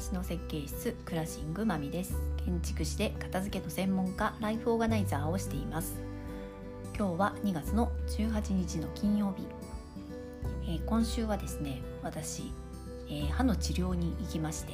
[0.00, 2.14] しの設計室クラッシングマミです。
[2.44, 6.08] 建築士で片付けの専門家ライフオーガナイザーをしています。
[6.98, 9.46] 今日は2月の18日の金曜日、
[10.64, 12.52] えー、今週はですね私、
[13.08, 14.72] えー、歯の治療に行きまして、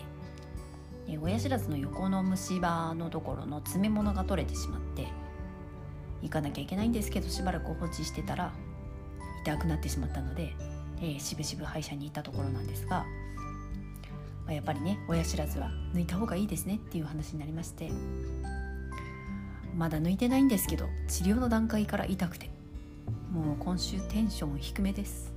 [1.07, 5.07] えー、親知らずの横の虫歯のところの詰め物が取れてしまって
[6.23, 8.53] 行かなきゃいけないんですけどしばらく放置してたら
[9.45, 10.55] 痛くなってしまったので、
[11.01, 13.05] えー、しぶしぶ歯医者に行ったところなんですが
[14.45, 17.91] まあ、やっぱりね親知らずは抜いた方がいいですねっていう話になりまして。
[19.77, 22.51] まだ抜いてないんですけど治療の段階から痛くて。
[23.35, 25.33] もう今週テンション低めです。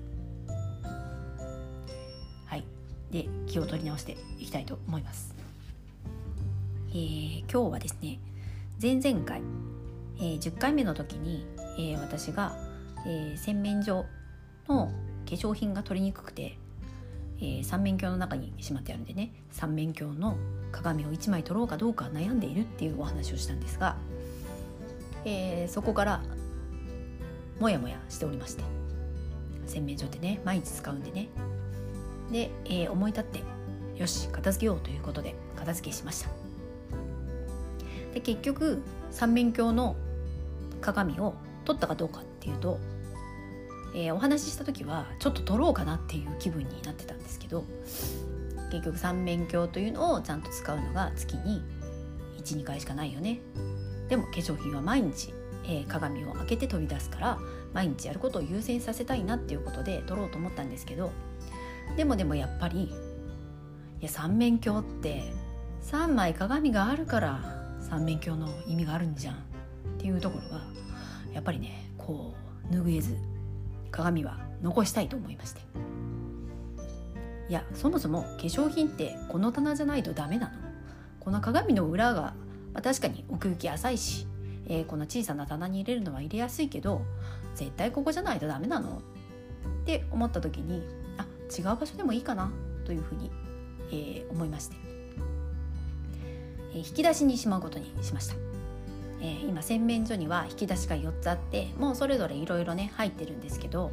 [2.46, 2.64] はい。
[3.12, 5.34] で気を取り直していきたいと思います。
[6.90, 8.20] えー、今日はですね
[8.80, 9.42] 前々回、
[10.18, 11.48] えー、10回目の時に、
[11.80, 12.56] えー、私が、
[13.08, 14.06] えー、洗面所
[14.70, 14.92] の
[15.28, 16.60] 化粧品が取りにくくて
[17.40, 20.38] えー、三面鏡の中にしまってあるんでね三面鏡の
[20.72, 23.96] 鏡を1枚取ろうかどうか悩んでいるっていうお話をしたんですが、
[25.26, 26.24] えー、そこから
[27.60, 28.64] モヤモヤしておりまして
[29.66, 31.28] 洗面所ってね毎日使うんでね。
[32.32, 33.44] で、えー、思い立って
[33.98, 36.30] よし片付けようということで片付けしました。
[38.14, 39.96] で結局三面鏡の
[40.82, 41.34] 鏡を
[41.66, 42.80] 取ったかどうかっていうと
[43.94, 47.64] えー、お話しした時はちょっと撮ろうかなっていう気分になってたんですけど
[48.72, 51.62] 結局三面鏡というのをちゃんと使うのが月に
[52.44, 53.40] 12回しかないよね。
[54.10, 55.34] でも化粧品は毎日、
[55.66, 57.38] えー、鏡を開けて取り出すから
[57.74, 61.12] 毎日やることを優先させたいなっていうことで撮ろうと思ったんですけど
[61.98, 62.90] でもでもやっぱりい
[64.00, 65.24] や三面鏡って
[65.84, 69.38] 3枚鏡があるから三面鏡の意味があるんじゃんっ
[69.98, 70.64] ていうところが
[71.34, 72.34] やっぱりねこ
[72.72, 73.37] う拭えず。
[73.98, 75.62] 鏡は残したいと思いまして。
[77.50, 80.54] いやそもそも化粧品ってこの棚じゃないとダメなの。
[81.20, 82.36] この鏡の裏が、
[82.74, 84.28] まあ、確かに奥行き浅いし、
[84.68, 87.02] えー、この小さな棚に入れるのは入れやすいけど
[87.56, 89.02] 絶対ここじゃないとダメなの。
[89.82, 90.84] って思った時に
[91.18, 91.26] あ
[91.58, 92.52] 違う場所でもいいかな。
[92.86, 93.32] というふうに、
[93.90, 94.76] えー、思いまして、
[96.72, 98.47] えー、引き出しにしまうことにしました。
[99.20, 103.92] えー、今洗面所には引き出しが4つあってもうそれぞれいろいろね入ってるんですけど、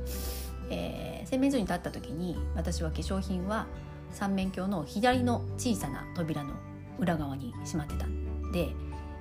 [0.70, 3.66] えー、洗面所に立った時に私は化粧品は
[4.10, 6.54] 三面鏡の左の小さな扉の
[6.98, 8.06] 裏側にしまってた。
[8.06, 8.68] んで、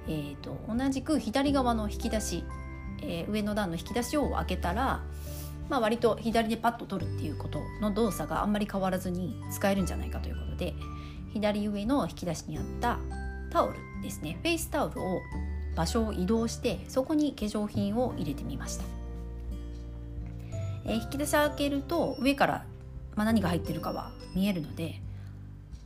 [0.08, 2.44] えーと、同じく左側の引き出し、
[3.02, 5.02] えー、上の段の引き出しを開けたら、
[5.70, 10.76] まあ、割と左でパッと取るっていうことの動作があんまり変わらずに使えるんじゃないかということで
[11.34, 13.00] 左上の引き出しにあった
[13.50, 14.38] タオルですね。
[14.42, 15.22] フェイスタオルを
[15.76, 18.84] 場所を移動してそこに化粧品を入れてみました、
[20.86, 22.66] えー、引き出し開けると上から、
[23.16, 25.02] まあ、何が入ってるかは見えるので、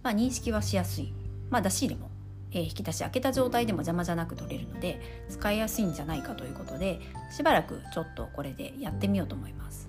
[0.03, 1.13] まあ、認識はしやすい、
[1.49, 2.09] まあ、出し入れも、
[2.51, 6.99] えー、引き出し開けた状態でも邪魔じゃなく取れるので使いやすいんじゃないかということで
[7.31, 9.87] しばらくちょっとこれでやってみようと思います、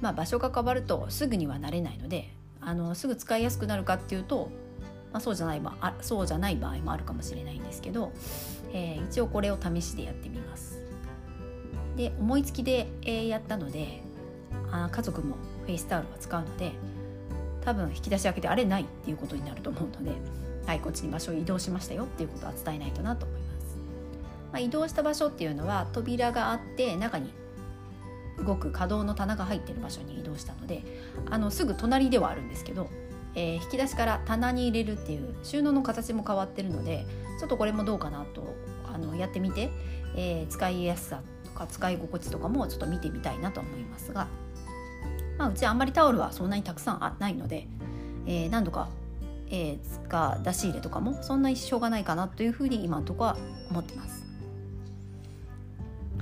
[0.00, 2.30] まあ、場所が変わるとすぐにはなれないので
[2.60, 4.50] あのすぐ使いやすくなるかっていうと
[5.14, 8.12] まあ、そうじゃない場あそうじゃない場合もあるかもしれないんですけど、
[8.72, 10.80] えー、一応これを試しでやってみます。
[11.96, 14.02] で思いつきで、えー、やったので
[14.72, 16.72] あ家族もフェイスタオルを使うので
[17.64, 20.10] 多分引き出し開けてあれないっていうことになると思うので、
[20.66, 23.76] はい、こっちに場所を移動しましたよっていうことは伝えないとなと思います。
[24.52, 27.32] まあ、移動した場所っていうのは扉があって中に
[28.44, 30.82] 動く可動の棚が入ってる場所に移動したので
[31.30, 32.90] あのすぐ隣ではあるんですけど
[33.34, 37.06] えー、引き出しから棚に入れるっていう収納の形も変わってるので
[37.38, 38.54] ちょっとこれもどうかなと
[38.92, 39.70] あのやってみて、
[40.14, 44.28] えー、使いやすさとか使い心地とかもちょっと見てみたいなと思いますが、
[45.38, 47.66] まあ、うちあんまりタオルはそんなにたくさんないので、
[48.26, 48.88] えー、何度か、
[49.50, 53.36] えー、使出し入れとかもそんなにしょうがないかなというふうに今のところは
[53.70, 54.24] 思ってます。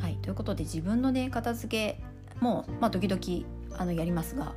[0.01, 2.01] はい、ということで自分のね片付け
[2.41, 4.53] も、まあ、時々あのやりますが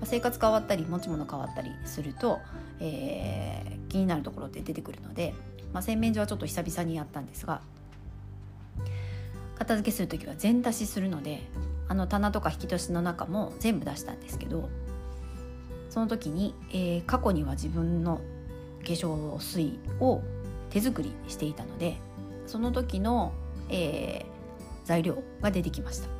[0.00, 2.40] ぱ生活変わったり持ち物変わったりすると、
[2.80, 5.34] えー、気になるところって出てくるので、
[5.72, 7.60] まあ、洗面所はちょっと久々にやったんですが
[9.58, 11.42] 片付けする時は全出しするので
[11.88, 14.68] あの棚とか引き出しの中も全部出したんですけど
[15.90, 18.20] その時に、えー、過去には自分の
[18.82, 20.22] 化粧水を
[20.70, 21.96] 手作りしていたので
[22.46, 23.32] その時の、
[23.68, 26.19] えー、材料が出てきました。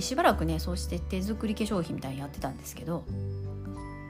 [0.00, 3.04] しばらくねそうして手作り化粧品みたいにやってたんですけど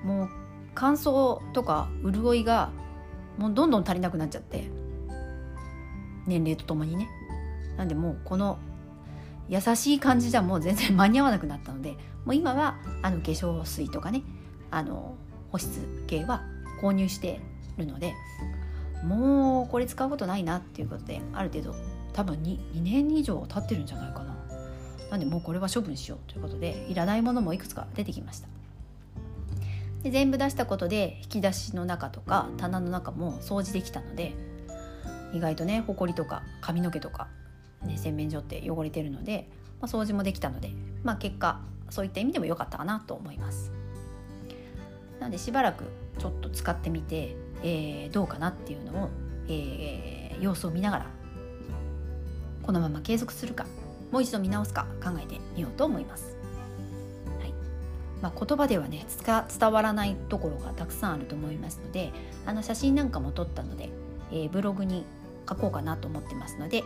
[0.05, 0.29] もう
[0.75, 2.71] 乾燥とか潤いが
[3.39, 4.71] もうどんどん足りなくなっちゃって
[6.27, 7.09] 年齢とともにね。
[7.77, 8.59] なんでもうこの
[9.49, 11.93] 優しい感じじゃもう全然間に合わなくなったので
[12.25, 14.23] もう今はあの化粧水とかね
[14.71, 15.17] あの
[15.51, 16.43] 保湿系は
[16.81, 17.41] 購入して
[17.77, 18.15] るので
[19.05, 21.75] もうこれ使うことないなっていうことである程度
[22.13, 24.32] 多分 2, 2年以上経ってるんじゃないかな。
[25.13, 28.49] なんでもうこれは処分しようということでいらないものもいくつか出てきました。
[30.03, 34.33] で全部出したことで引き出しの中とか棚の中も掃除できたので
[35.35, 37.29] 意外とねほこりとか髪の毛とか、
[37.83, 39.51] ね、洗面所って汚れてるので、
[39.83, 40.71] まあ、掃除もできたので、
[41.05, 41.61] まあ、結果
[41.91, 43.71] そういった意味でも良かったかなと思います。
[45.21, 45.85] なのでしばらく
[46.19, 49.11] ちょっと使ってみて、えー、どうかなっていうのを、
[49.47, 51.07] えー、様子を見ながら
[52.63, 53.67] このまま継続するか。
[54.13, 56.37] もう一度見直すか考えてみようと思います。
[57.41, 57.55] はい
[58.21, 59.05] まあ、言葉ではね
[59.59, 62.13] 伝わらないところがたくさんあると思いますので
[62.47, 63.89] あの写真なんかも撮ったので、
[64.31, 65.05] えー、ブログに
[65.49, 66.85] 書こうかなと思ってますので、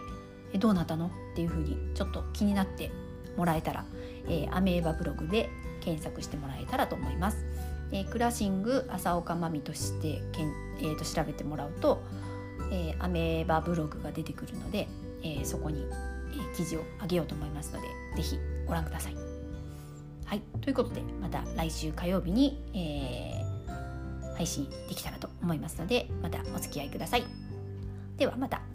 [0.54, 1.08] えどうなったの？
[1.08, 2.90] っていうふうにちょっと気になって
[3.36, 3.84] もらえたら、
[4.28, 5.50] えー、アメーバブログで
[5.80, 7.44] 検索してもらえたらと思います。
[7.92, 12.02] えー、クラッシング朝岡まみとしてけん、えー、と調べてもらうと、
[12.72, 14.88] えー、アメーバブログが出てくるので、
[15.22, 15.86] えー、そこに、
[16.56, 19.14] 記事をあげようと思いますので是非ご覧ください。
[20.24, 27.24] はいということでまた来週火曜日に、えー、配信できたらと思いますのでまたお付き合いください。
[28.16, 28.65] ではまた。